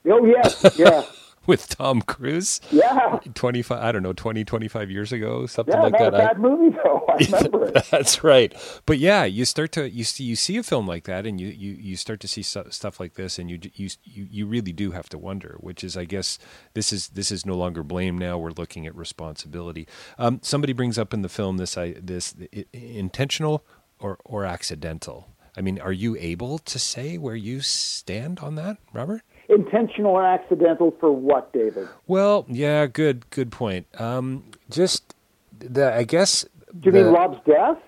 [0.09, 1.02] Oh yes, yeah,
[1.48, 2.61] with Tom Cruise?
[2.70, 5.82] yeah, Twenty five, I don't know, 20, 25 years ago, something yeah.
[5.82, 6.14] like Not that.
[6.14, 7.04] a I- bad movie though.
[7.09, 7.85] I remember it.
[7.90, 8.54] That's right.
[8.87, 11.48] But yeah, you start to you see you see a film like that, and you
[11.48, 14.90] you, you start to see stuff like this, and you, you you you really do
[14.92, 15.56] have to wonder.
[15.61, 16.38] Which is, I guess,
[16.74, 18.18] this is this is no longer blame.
[18.18, 19.87] Now we're looking at responsibility.
[20.18, 23.64] Um, somebody brings up in the film this I this i- intentional
[23.98, 25.28] or or accidental.
[25.56, 29.22] I mean, are you able to say where you stand on that, Robert?
[29.48, 31.88] Intentional or accidental for what, David?
[32.06, 33.87] Well, yeah, good good point.
[33.98, 35.14] Um, just
[35.59, 36.44] the I guess.
[36.78, 37.78] Do you the- mean Rob's death?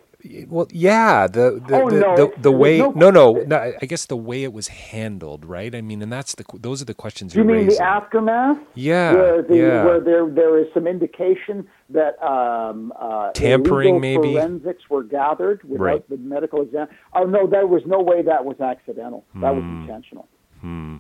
[0.49, 3.87] Well, yeah, the the Oh, the, no, the, the way no- no, no no I
[3.87, 5.73] guess the way it was handled, right?
[5.73, 7.79] I mean, and that's the those are the questions Do you mean raising.
[7.79, 8.59] the aftermath?
[8.75, 9.85] Yeah, where, the, yeah.
[9.85, 14.35] where there there is some indication that um, uh, Tampering, maybe?
[14.35, 16.09] forensics were gathered without Right.
[16.09, 16.89] the medical exam.
[17.15, 19.25] Oh no, there was no way that was accidental.
[19.37, 20.27] That was intentional.
[20.61, 20.97] Hmm.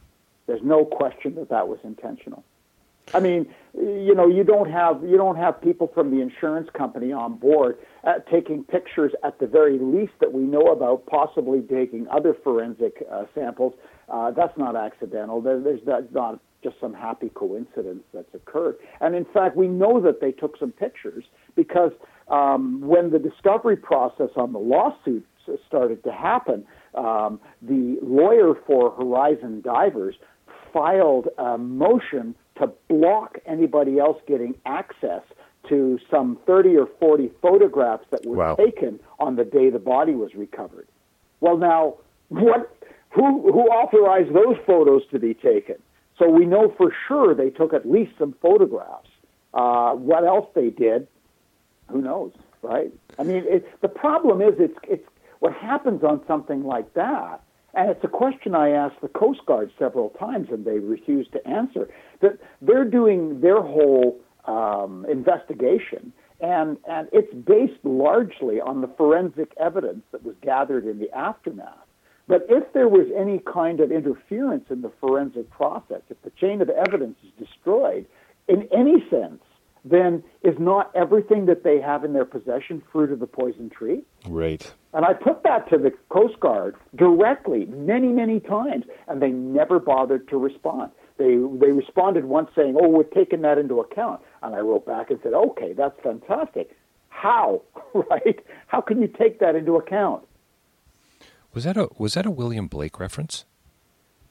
[0.48, 2.42] There's no question that that was intentional.
[3.14, 7.12] I mean, you know, you don't have you don't have people from the insurance company
[7.12, 12.08] on board uh, taking pictures at the very least that we know about, possibly taking
[12.08, 13.74] other forensic uh, samples.
[14.08, 15.40] Uh, that's not accidental.
[15.40, 18.76] There, there's that's not just some happy coincidence that's occurred.
[19.00, 21.92] And in fact, we know that they took some pictures because
[22.28, 25.24] um, when the discovery process on the lawsuit
[25.66, 30.16] started to happen, um, the lawyer for Horizon Divers
[30.72, 35.22] filed a motion to block anybody else getting access
[35.68, 38.54] to some 30 or 40 photographs that were Wow.
[38.56, 40.88] taken on the day the body was recovered.
[41.40, 41.94] Well, now,
[42.28, 42.74] what?
[43.10, 45.76] Who, who authorized those photos to be taken?
[46.18, 49.08] So we know for sure they took at least some photographs.
[49.54, 51.06] Uh, what else they did,
[51.90, 52.92] who knows, right?
[53.18, 57.40] I mean, it, the problem is it's it's what happens on something like that,
[57.78, 61.46] and it's a question I asked the Coast Guard several times, and they refused to
[61.46, 61.88] answer.
[62.20, 69.52] That they're doing their whole um, investigation, and and it's based largely on the forensic
[69.60, 71.86] evidence that was gathered in the aftermath.
[72.26, 76.60] But if there was any kind of interference in the forensic process, if the chain
[76.60, 78.06] of evidence is destroyed
[78.48, 79.40] in any sense,
[79.84, 84.02] then is not everything that they have in their possession fruit of the poison tree?
[84.26, 84.72] right.
[84.94, 89.78] And I put that to the Coast Guard directly many, many times, and they never
[89.78, 90.90] bothered to respond.
[91.18, 95.10] They they responded once saying, "Oh, we're taking that into account," and I wrote back
[95.10, 96.74] and said, "Okay, that's fantastic.
[97.08, 97.62] How,
[97.92, 98.38] right?
[98.68, 100.24] How can you take that into account?
[101.52, 103.44] Was that a was that a William Blake reference?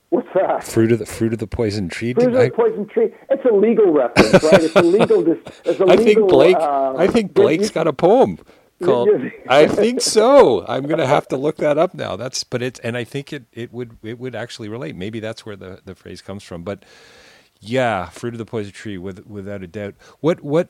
[0.09, 2.13] What's that?" Fruit of the fruit of the poison tree.
[2.13, 3.13] Fruit Did of I, the poison tree.
[3.29, 4.63] It's a legal reference, right?
[4.63, 5.23] It's a legal.
[5.23, 6.57] Dis, it's a I legal, think Blake.
[6.57, 8.39] Uh, I think Blake's got a poem
[8.83, 9.09] called.
[9.49, 10.65] I think so.
[10.67, 12.15] I'm going to have to look that up now.
[12.15, 14.95] That's but it's and I think it it would it would actually relate.
[14.95, 16.63] Maybe that's where the the phrase comes from.
[16.63, 16.83] But
[17.59, 19.95] yeah, fruit of the poison tree, with, without a doubt.
[20.19, 20.69] What what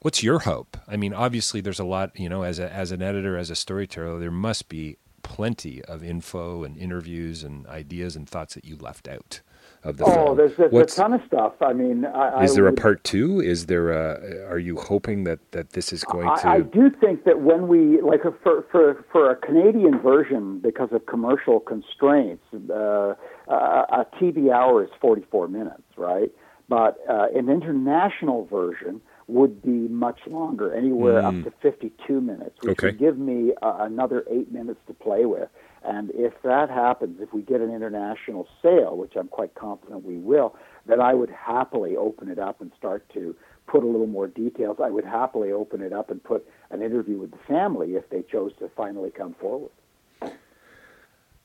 [0.00, 0.76] what's your hope?
[0.86, 2.18] I mean, obviously, there's a lot.
[2.18, 6.02] You know, as a as an editor, as a storyteller, there must be plenty of
[6.02, 9.40] info and interviews and ideas and thoughts that you left out.
[9.84, 10.36] of the oh, film.
[10.36, 11.54] there's, there's a ton of stuff.
[11.60, 13.40] I mean, I, is I there a part two?
[13.40, 14.46] Is there a?
[14.48, 16.48] Are you hoping that that this is going to?
[16.48, 20.88] I, I do think that when we like for for for a Canadian version, because
[20.92, 23.14] of commercial constraints, uh, uh,
[23.48, 26.30] a TV hour is 44 minutes, right?
[26.68, 32.70] But uh, an international version would be much longer, anywhere up to 52 minutes, which
[32.78, 32.86] Okay.
[32.88, 35.48] would give me uh, another eight minutes to play with.
[35.84, 40.16] And if that happens, if we get an international sale, which I'm quite confident we
[40.16, 43.36] will, then I would happily open it up and start to
[43.66, 44.78] put a little more details.
[44.82, 48.22] I would happily open it up and put an interview with the family if they
[48.22, 49.70] chose to finally come forward.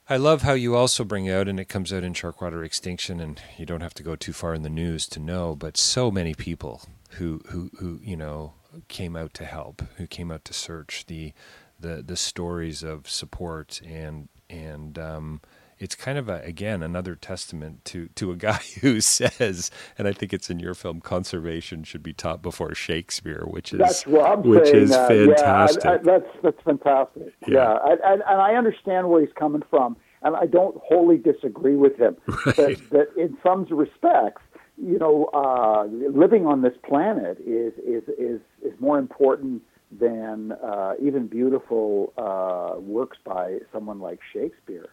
[0.09, 3.41] I love how you also bring out, and it comes out in Sharkwater Extinction, and
[3.57, 6.33] you don't have to go too far in the news to know, but so many
[6.33, 6.81] people
[7.17, 8.53] who who who you know
[8.87, 11.33] came out to help, who came out to search the
[11.79, 15.41] the the stories of support and and um,
[15.79, 20.13] it's kind of a, again another testament to to a guy who says, and I
[20.13, 24.45] think it's in your film, conservation should be taught before Shakespeare, which is That's Rob
[24.45, 25.07] which saying is that.
[25.09, 25.83] fantastic.
[25.83, 27.33] Yeah, I, I, that's that's fantastic.
[27.47, 27.53] Yeah.
[27.53, 31.75] Yeah, I, I, and I understand where he's coming from, and I don't wholly disagree
[31.75, 32.15] with him.
[32.45, 34.41] That, that in some respects,
[34.85, 39.61] you know, uh, living on this planet is is is is more important
[39.99, 44.89] than uh, even beautiful uh, works by someone like Shakespeare.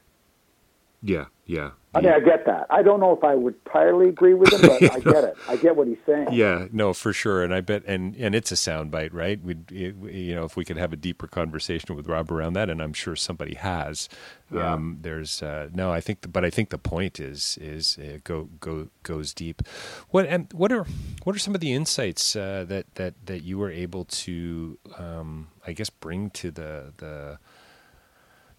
[1.02, 1.70] Yeah, yeah.
[1.92, 2.68] I mean, I get that.
[2.70, 5.36] I don't know if I would entirely agree with him, but I get it.
[5.48, 6.28] I get what he's saying.
[6.30, 9.42] Yeah, no, for sure, and I bet, and and it's a soundbite, right?
[9.42, 12.80] We, you know, if we could have a deeper conversation with Rob around that, and
[12.80, 14.08] I'm sure somebody has.
[14.52, 14.72] Yeah.
[14.72, 18.50] Um, there's uh, no, I think, but I think the point is is uh, go
[18.60, 19.62] go goes deep.
[20.10, 20.86] What and what are
[21.24, 25.48] what are some of the insights uh, that that that you were able to, um,
[25.66, 27.38] I guess, bring to the the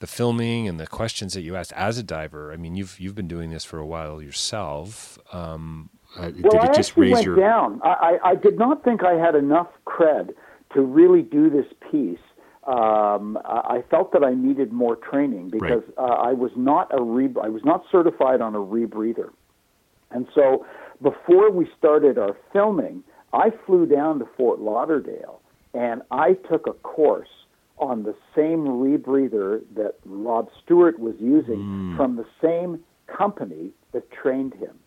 [0.01, 2.51] the filming and the questions that you asked as a diver.
[2.51, 5.17] I mean, you've you've been doing this for a while yourself.
[5.31, 7.79] Um, uh, Well, did I it just raise went your down.
[7.83, 10.33] I, I, I did not think I had enough cred
[10.73, 12.19] to really do this piece.
[12.65, 17.01] Um, I, I felt that I needed more training because uh, I was not a
[17.01, 19.29] re- I was not certified on a rebreather,
[20.09, 20.65] and so
[21.01, 25.41] before we started our filming, I flew down to Fort Lauderdale
[25.73, 27.29] and I took a course
[27.81, 34.53] on the same rebreather that Rob Stewart was using from the same company that trained
[34.53, 34.79] him.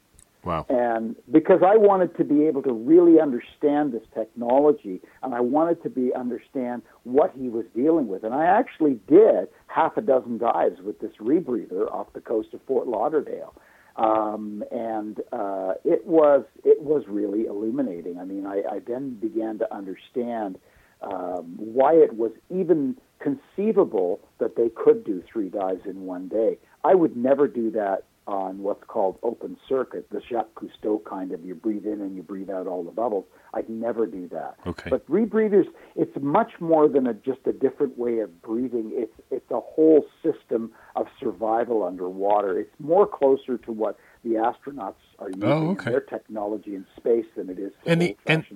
[0.45, 0.65] wow.
[0.69, 5.83] And because I wanted to be able to really understand this technology and I wanted
[5.83, 8.23] to be understand what he was dealing with.
[8.23, 12.61] And I actually did half a dozen dives with this rebreather off the coast of
[12.67, 13.55] Fort Lauderdale.
[13.97, 18.19] Um, and uh, it was it was really illuminating.
[18.19, 20.59] I mean, I, I then began to understand
[21.03, 26.59] um, why it was even conceivable that they could do three dives in one day.
[26.85, 31.45] I would never do that on what's called open circuit, the Jacques Cousteau kind of
[31.45, 33.27] you breathe in and you breathe out all the bubbles.
[33.53, 34.57] I'd never do that.
[34.67, 34.89] Okay.
[34.89, 38.93] But rebreathers, it's much more than a, just a different way of breathing.
[38.95, 42.59] It's it's a whole system of survival underwater.
[42.59, 45.87] It's more closer to what the astronauts are using Oh, okay.
[45.89, 48.47] in their technology in space than it is And the- and-.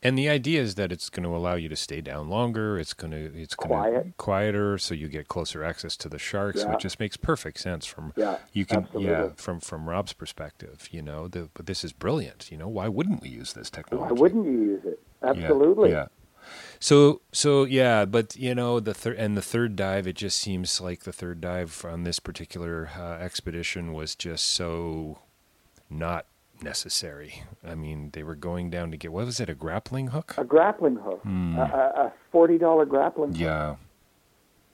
[0.00, 2.78] And the idea is that it's going to allow you to stay down longer.
[2.78, 4.16] It's going to it's going to Quiet.
[4.16, 6.60] quieter, so you get closer access to the sharks.
[6.60, 6.74] Yeah.
[6.74, 10.88] it just makes perfect sense from Yeah, you can yeah from from Rob's perspective.
[10.92, 12.48] You know, the, but this is brilliant.
[12.52, 14.14] You know, why wouldn't we use this technology?
[14.14, 15.00] Why wouldn't you use it?
[15.22, 15.90] Yeah, Absolutely.
[15.90, 16.06] Yeah.
[16.78, 20.06] So so yeah, but you know the third and the third dive.
[20.06, 25.18] It just seems like the third dive on this particular uh, expedition was just so
[25.90, 26.26] not
[26.62, 27.42] necessary.
[27.66, 29.48] I mean, they were going down to get what was it?
[29.48, 30.34] A grappling hook?
[30.38, 31.56] A grappling hook, hmm.
[31.58, 33.40] a, a a forty dollar grappling hook.
[33.40, 33.76] Yeah.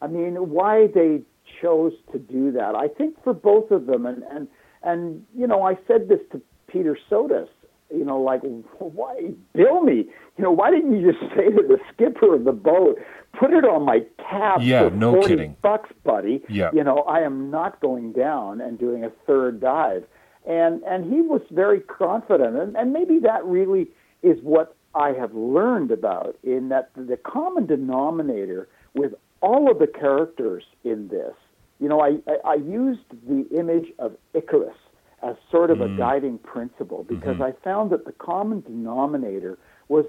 [0.03, 1.23] I mean, why they
[1.63, 2.75] chose to do that?
[2.75, 4.49] I think for both of them, and and
[4.83, 7.49] and you know, I said this to Peter Sotis.
[7.95, 8.41] You know, like
[8.79, 10.07] why bill me?
[10.37, 12.99] You know, why didn't you just say to the skipper of the boat,
[13.39, 15.57] put it on my tab Yeah, for no forty kidding.
[15.63, 16.43] bucks, buddy?
[16.49, 16.71] Yeah.
[16.73, 20.05] You know, I am not going down and doing a third dive.
[20.47, 23.89] And and he was very confident, and, and maybe that really
[24.23, 29.87] is what I have learned about in that the common denominator with all of the
[29.87, 31.35] characters in this,
[31.81, 34.77] you know, I, I, I used the image of Icarus
[35.23, 35.99] as sort of a mm.
[35.99, 37.43] guiding principle because mm-hmm.
[37.43, 40.05] I found that the common denominator was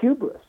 [0.00, 0.40] hubris.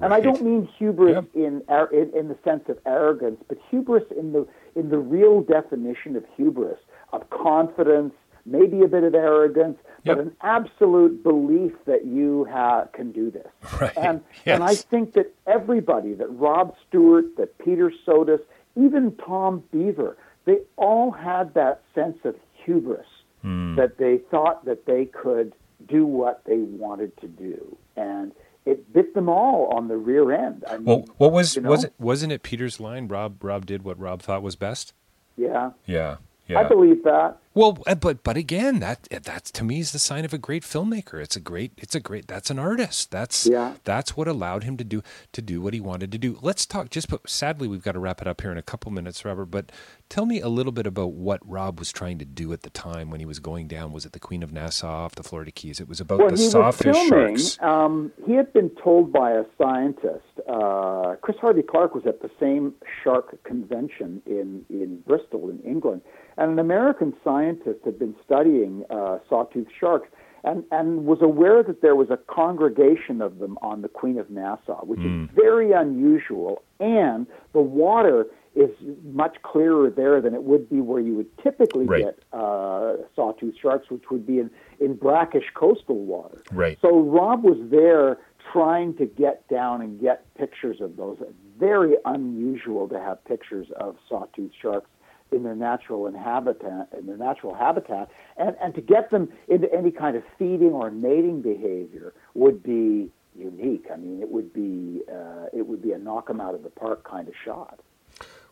[0.00, 4.32] And I don't mean hubris in, in in the sense of arrogance, but hubris in
[4.32, 6.78] the in the real definition of hubris
[7.12, 8.14] of confidence,
[8.50, 10.16] maybe a bit of arrogance, Yep.
[10.16, 13.46] but an absolute belief that you ha- can do this.
[13.80, 13.96] Right.
[13.96, 18.40] And and I think that everybody, that Rob Stewart, that Peter Sotis,
[18.76, 22.34] even Tom Beaver, they all had that sense of
[22.64, 23.06] hubris
[23.44, 23.76] mm.
[23.76, 25.52] that they thought that they could
[25.86, 28.32] do what they wanted to do, and
[28.64, 30.64] it bit them all on the rear end.
[30.68, 31.70] I mean, well, what was you know?
[31.70, 31.92] was it?
[31.98, 33.08] Wasn't it Peter's line?
[33.08, 34.92] Rob Rob did what Rob thought was best.
[35.36, 35.70] Yeah.
[35.86, 36.16] Yeah.
[36.48, 36.60] Yeah.
[36.60, 37.38] I believe that.
[37.58, 40.62] Well, uh, but but again, that that's to me is the sign of a great
[40.62, 41.20] filmmaker.
[41.20, 42.28] It's a great, it's a great.
[42.28, 43.10] That's an artist.
[43.10, 43.74] That's yeah.
[43.82, 45.02] That's what allowed him to do
[45.32, 46.38] to do what he wanted to do.
[46.40, 46.88] Let's talk.
[46.90, 49.46] Just but sadly, we've got to wrap it up here in a couple minutes, Robert.
[49.46, 49.72] But
[50.08, 53.10] tell me a little bit about what Rob was trying to do at the time
[53.10, 53.90] when he was going down.
[53.90, 55.80] Was it the Queen of Nassau off the Florida Keys?
[55.80, 57.58] It was about well, the he sawfish sharks.
[57.60, 60.22] Um, he had been told by a scientist.
[60.48, 66.02] Uh, Chris Harvey Clark was at the same shark convention in in Bristol, in England
[66.38, 67.47] and an American scientist
[67.84, 70.08] had been studying uh, sawtooth sharks
[70.44, 74.30] and, and was aware that there was a congregation of them on the Queen of
[74.30, 75.24] Nassau, which mm.
[75.24, 76.62] is very unusual.
[76.80, 78.70] And the water is
[79.12, 82.04] much clearer there than it would be where you would typically right.
[82.04, 86.42] get uh, sawtooth sharks, which would be in, in brackish coastal water.
[86.52, 86.78] Right.
[86.80, 88.18] So Rob was there
[88.52, 91.18] trying to get down and get pictures of those.
[91.58, 94.88] Very unusual to have pictures of sawtooth sharks
[95.32, 99.90] in their natural habitat in their natural habitat and, and to get them into any
[99.90, 103.86] kind of feeding or mating behavior would be unique.
[103.92, 106.70] I mean, it would be uh, it would be a knock them out of the
[106.70, 107.80] park kind of shot.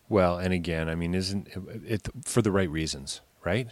[0.08, 3.68] Well, and again, I mean, isn't it, it for the right reasons, right?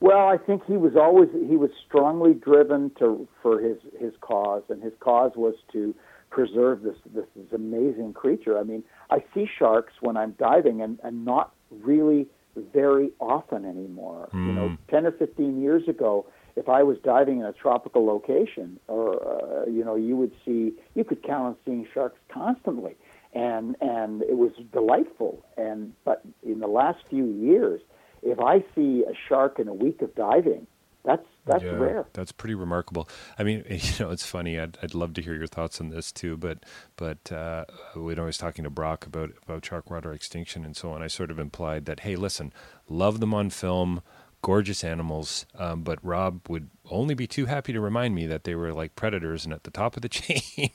[0.00, 4.62] Well, I think he was always he was strongly driven to for his his cause,
[4.68, 5.94] and his cause was to
[6.30, 8.58] preserve this this, this amazing creature.
[8.58, 12.28] I mean, I see sharks when I'm diving, and and not really
[12.72, 14.28] very often anymore.
[14.32, 14.46] Mm.
[14.46, 14.90] You know, hmm.
[14.90, 16.26] 10 or 15 years ago,
[16.56, 20.72] if I was diving in a tropical location, or uh, you know, you would see,
[20.94, 22.96] you could count on seeing sharks constantly,
[23.34, 25.44] and and it was delightful.
[25.58, 27.82] And but in the last few years,
[28.22, 30.66] if I see a shark in a week of diving,
[31.06, 32.06] that's that's yeah, rare.
[32.12, 33.08] That's pretty remarkable.
[33.38, 34.58] I mean, you know, it's funny.
[34.58, 36.36] I'd, I'd love to hear your thoughts on this too.
[36.36, 36.64] But
[36.96, 41.02] but uh, when I was talking to Brock about about Sharkwater Extinction and so on,
[41.02, 42.52] I sort of implied that hey, listen,
[42.88, 44.02] love them on film
[44.46, 45.44] gorgeous animals.
[45.58, 48.94] Um, but Rob would only be too happy to remind me that they were like
[48.94, 50.70] predators and at the top of the chain.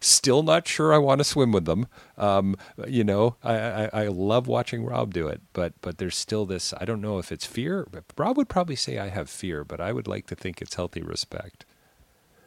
[0.00, 1.86] Still not sure I want to swim with them.
[2.16, 2.56] Um,
[2.88, 6.72] you know, I, I, I, love watching Rob do it, but but there's still this.
[6.80, 7.86] I don't know if it's fear.
[8.16, 11.02] Rob would probably say I have fear, but I would like to think it's healthy
[11.02, 11.66] respect.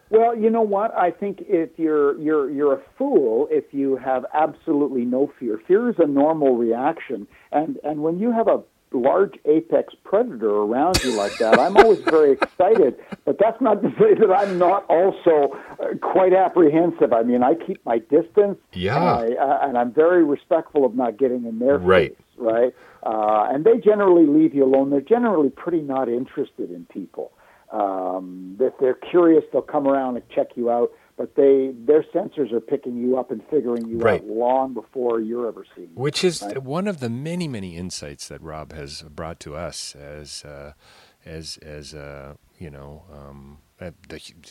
[0.10, 0.92] Well, you know what?
[0.98, 5.62] I think if you're you're you're a fool if you have absolutely no fear.
[5.68, 8.64] Fear is a normal reaction, and and when you have a
[8.94, 12.96] large apex predator around you like that, I'm always very excited.
[13.26, 17.14] But that's not to say that I'm not also uh, quite apprehensive.
[17.14, 18.58] I mean, I keep my distance.
[18.74, 18.96] Yeah.
[18.96, 22.16] And, I, uh, and I'm very respectful of not getting in their right.
[22.16, 22.26] face.
[22.38, 22.74] Right.
[23.04, 24.90] Uh, and they generally leave you alone.
[24.90, 27.32] They're generally pretty not interested in people.
[27.72, 32.52] Um, if they're curious, they'll come around and check you out but they their sensors
[32.52, 34.22] are picking you up and figuring you right.
[34.22, 35.90] out long before you're ever seen.
[35.96, 36.62] Which is right?
[36.62, 40.74] one of the many many insights that Rob has brought to us as uh,
[41.26, 43.94] as as uh, you know um, that,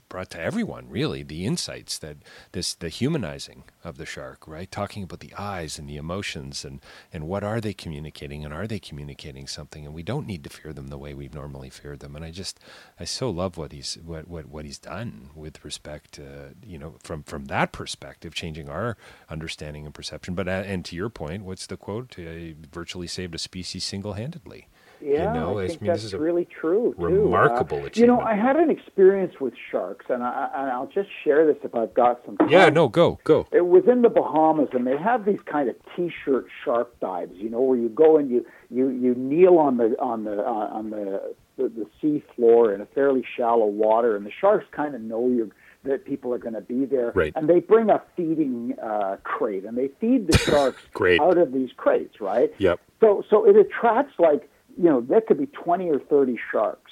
[0.08, 2.18] brought to everyone really the insights that
[2.52, 4.70] this the humanizing of the shark right?
[4.70, 6.80] Talking about the eyes and the emotions and
[7.12, 9.84] and what are they communicating and are they communicating something?
[9.84, 12.16] And we don't need to fear them the way we've normally feared them.
[12.16, 12.60] And i just
[12.98, 16.96] i so love what he's what what, what he's done with respect to you know
[17.02, 18.96] from from that perspective changing our
[19.28, 20.34] understanding and perception.
[20.34, 22.18] But uh, and to your point what's the quote?
[22.18, 24.68] Uh, virtually saved a species single-handedly
[25.02, 26.94] yeah, you know, I think mean, that's really true.
[26.96, 27.04] Too.
[27.04, 27.96] Remarkable uh, achievement.
[27.96, 31.56] You know, I had an experience with sharks, and, I, and I'll just share this
[31.62, 32.48] if I've got some time.
[32.48, 33.46] Yeah, no, go, go.
[33.52, 37.32] It was in the Bahamas, and they have these kind of T-shirt shark dives.
[37.34, 40.68] You know, where you go and you you you kneel on the on the uh,
[40.72, 44.94] on the, the the sea floor in a fairly shallow water, and the sharks kind
[44.94, 45.50] of know you
[45.84, 47.12] that people are going to be there.
[47.14, 47.32] Right.
[47.34, 50.82] And they bring a feeding uh, crate, and they feed the sharks
[51.20, 52.52] out of these crates, right?
[52.58, 52.80] Yep.
[53.00, 56.90] So so it attracts like you know, there could be 20 or 30 sharks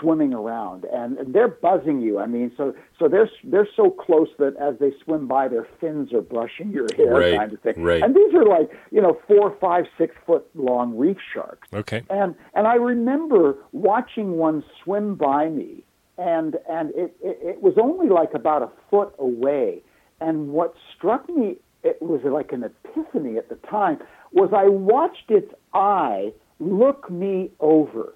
[0.00, 2.18] swimming around and, they're buzzing you.
[2.18, 6.12] I mean, so so they're they're so close that as they swim by, their fins
[6.12, 7.82] are brushing your hair, right, kind of thing.
[7.82, 8.02] Right.
[8.02, 11.68] And these are like you know four, five, six foot long reef sharks.
[11.72, 12.02] Okay.
[12.10, 15.84] And and I remember watching one swim by me,
[16.18, 19.82] and and it it, it was only like about a foot away.
[20.20, 23.98] And what struck me, it was like an epiphany at the time,
[24.32, 28.14] was I watched its eye look me over.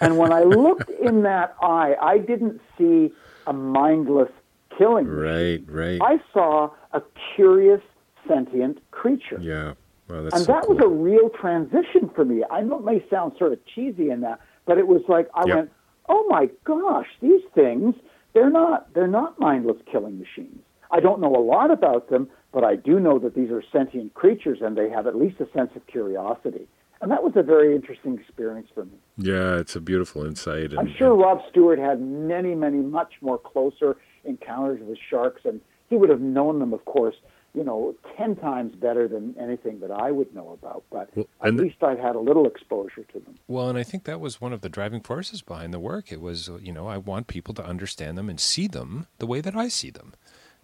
[0.00, 3.12] and when I looked in that eye, I didn't see
[3.46, 4.30] a mindless
[4.76, 5.08] killing.
[5.08, 6.00] Right, right.
[6.02, 7.02] I saw a
[7.34, 7.80] curious,
[8.28, 9.38] sentient creature.
[9.40, 9.74] Yeah.
[10.08, 10.76] Well, and so that cool.
[10.76, 12.44] was a real transition for me.
[12.50, 15.46] I know it may sound sort of cheesy in that, but it was like I
[15.46, 15.56] yep.
[15.56, 15.72] went,
[16.08, 17.94] oh my gosh, these things,
[18.32, 20.60] they're not, they're not mindless killing machines.
[20.92, 24.14] I don't know a lot about them, but I do know that these are sentient
[24.14, 26.68] creatures and they have at least a sense of curiosity.
[27.00, 28.98] And that was a very interesting experience for me.
[29.18, 30.70] Yeah, it's a beautiful insight.
[30.70, 35.60] And, I'm sure Rob Stewart had many, many, much more closer encounters with sharks, and
[35.88, 37.16] he would have known them, of course,
[37.54, 40.84] you know, 10 times better than anything that I would know about.
[40.90, 43.36] But well, at least I've had a little exposure to them.
[43.48, 46.12] Well, and I think that was one of the driving forces behind the work.
[46.12, 49.40] It was, you know, I want people to understand them and see them the way
[49.40, 50.14] that I see them.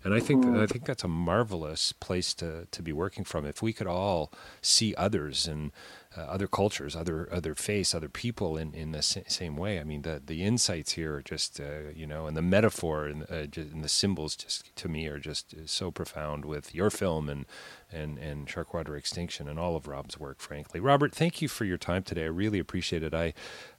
[0.04, 0.60] And I think mm.
[0.60, 3.46] I think that's a marvelous place to, to be working from.
[3.46, 5.70] If we could all see others and
[6.16, 9.80] uh, other cultures, other other face, other people in, in the sa- same way.
[9.80, 13.22] I mean, the the insights here are just uh, you know, and the metaphor and,
[13.30, 17.28] uh, and, the symbols just to me are just uh, so profound with your film
[17.28, 17.46] and
[17.90, 20.40] and and Sharkwater Extinction and all of Rob's work.
[20.40, 22.24] Frankly, Robert, thank you for your time today.
[22.24, 23.14] I really appreciate it.
[23.14, 23.32] I,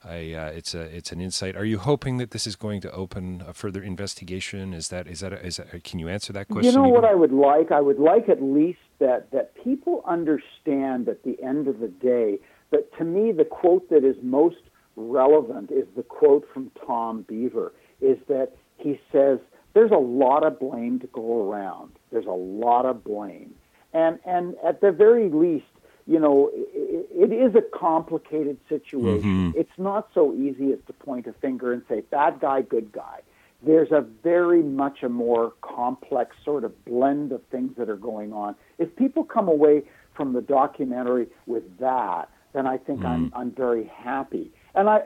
[0.03, 1.55] I uh, it's a it's an insight.
[1.55, 4.73] Are you hoping that this is going to open a further investigation?
[4.73, 6.71] Is that is that, a, is that can you answer that question?
[6.71, 7.71] You know what I would like?
[7.71, 12.39] I would like at least that that people understand at the end of the day
[12.71, 14.57] that to me the quote that is most
[14.95, 19.39] relevant is the quote from Tom Beaver is that he says
[19.73, 21.93] there's a lot of blame to go around.
[22.11, 23.55] There's a lot of blame.
[23.93, 25.65] And and at the very least,
[26.05, 29.51] you know, it, it is a complicated situation.
[29.51, 29.59] Mm-hmm.
[29.59, 33.21] It's not so easy as to point a finger and say bad guy, good guy
[33.65, 38.33] there's a very much a more complex sort of blend of things that are going
[38.33, 38.55] on.
[38.77, 39.83] If people come away
[40.15, 43.07] from the documentary with that, then I think mm.
[43.07, 44.51] I'm I'm very happy.
[44.75, 45.01] And I,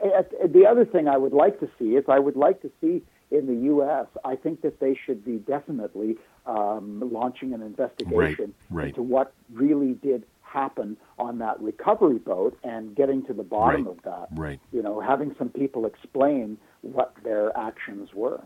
[0.46, 3.46] the other thing I would like to see is I would like to see in
[3.46, 4.06] the U.S.
[4.24, 8.88] I think that they should be definitely um, launching an investigation right, right.
[8.88, 13.96] into what really did happen on that recovery boat and getting to the bottom right,
[13.96, 14.28] of that.
[14.32, 14.60] Right.
[14.72, 18.42] You know, having some people explain what their actions were.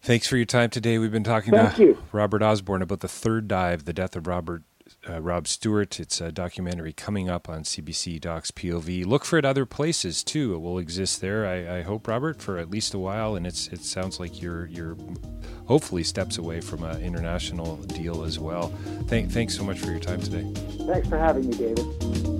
[0.00, 0.98] Thanks for your time today.
[0.98, 1.98] We've been talking Thank to you.
[2.12, 4.62] Robert Osborne about the third dive, the death of Robert
[5.08, 5.98] uh, Rob Stewart.
[6.00, 9.04] It's a documentary coming up on CBC Docs POV.
[9.04, 10.54] Look for it other places too.
[10.54, 11.46] It will exist there.
[11.46, 13.36] I, I, hope, Robert, for at least a while.
[13.36, 14.96] And it's it sounds like you're you're
[15.66, 18.68] hopefully steps away from an international deal as well.
[19.06, 20.50] Thank, thanks so much for your time today.
[20.86, 22.37] Thanks for having me, David.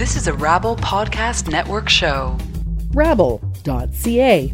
[0.00, 2.38] This is a Rabble Podcast Network show.
[2.92, 4.50] Rabble.ca.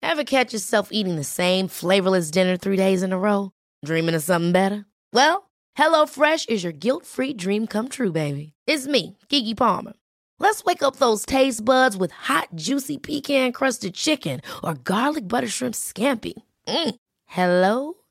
[0.00, 3.50] Ever catch yourself eating the same flavorless dinner three days in a row?
[3.84, 4.86] Dreaming of something better?
[5.12, 8.52] Well, HelloFresh is your guilt free dream come true, baby.
[8.68, 9.94] It's me, Keke Palmer.
[10.38, 15.48] Let's wake up those taste buds with hot, juicy pecan crusted chicken or garlic butter
[15.48, 16.34] shrimp scampi.
[16.68, 16.94] Mm.
[17.26, 17.94] Hello